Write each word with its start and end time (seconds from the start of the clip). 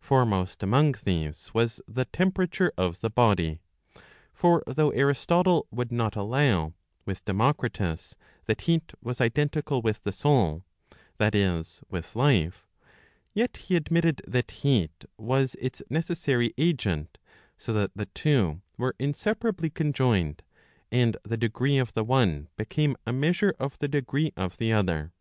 Foremost 0.00 0.64
among 0.64 0.96
these 1.04 1.54
was 1.54 1.80
the 1.86 2.04
temperature 2.04 2.72
of 2.76 3.00
the 3.02 3.08
body. 3.08 3.60
For 4.34 4.64
though 4.66 4.90
Aristotle 4.90 5.68
would 5.70 5.92
not 5.92 6.16
allow,* 6.16 6.74
with 7.06 7.24
Democritus, 7.24 8.16
that 8.46 8.62
heat 8.62 8.92
was 9.00 9.20
identical 9.20 9.80
with 9.80 10.02
the 10.02 10.10
soul, 10.10 10.64
that 11.18 11.36
is, 11.36 11.82
with 11.88 12.16
life, 12.16 12.66
yet 13.32 13.58
he 13.58 13.76
admitted 13.76 14.22
that 14.26 14.50
heat 14.50 15.04
was 15.16 15.54
its 15.60 15.82
necessary 15.88 16.52
agent, 16.58 17.18
so 17.56 17.72
that 17.72 17.92
the 17.94 18.06
two 18.06 18.62
were 18.76 18.96
inseparably 18.98 19.70
conjoined, 19.70 20.42
and 20.90 21.16
the 21.22 21.36
degree 21.36 21.78
of 21.78 21.92
the 21.94 22.02
one 22.02 22.48
became 22.56 22.96
a 23.06 23.12
measure 23.12 23.54
of 23.60 23.78
the 23.78 23.86
degree 23.86 24.32
of 24.36 24.56
the 24.56 24.72
other. 24.72 25.12